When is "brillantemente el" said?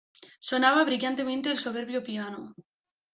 0.83-1.57